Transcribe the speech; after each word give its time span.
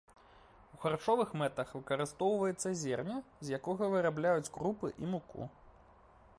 У 0.75 0.79
харчовых 0.85 1.33
мэтах 1.41 1.73
выкарыстоўваецца 1.77 2.69
зерне, 2.83 3.17
з 3.45 3.55
якога 3.61 3.93
вырабляюць 3.95 4.51
крупы 4.57 4.87
і 5.05 5.15
муку. 5.15 5.41